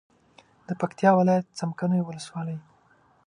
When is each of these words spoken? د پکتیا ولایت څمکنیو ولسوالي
د 0.67 0.69
پکتیا 0.81 1.09
ولایت 1.19 1.45
څمکنیو 1.59 2.07
ولسوالي 2.07 2.57